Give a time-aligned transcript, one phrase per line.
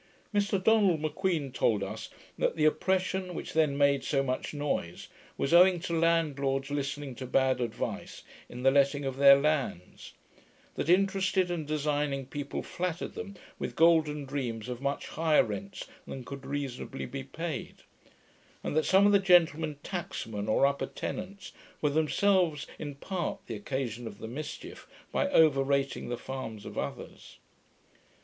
[0.33, 5.53] Mr Donald M'Queen told us, that the oppression, which then made so much noise, was
[5.53, 10.13] owing to landlords listening to bad advice in the letting of their lands;
[10.73, 16.25] that interested and designed people flattered them with golden dreams of much higher rents than
[16.25, 17.83] could reasonably be paid;
[18.63, 23.53] and that some of the gentlemen tacksmen, or upper tenants, were themselves in part the
[23.55, 27.37] occasion of the mischief, by over rating the farms of others.